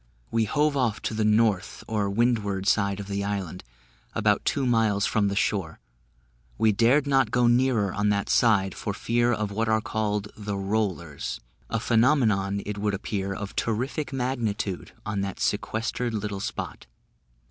[0.31, 3.63] We hove off to the north or windward side of the island,
[4.15, 5.79] about two miles from the shore;
[6.57, 10.57] we dared not go nearer on that side, for fear of what are called the
[10.57, 16.87] "Rollers" a phenomenon, it would appear, of terrific magnitude, on that sequestered little spot.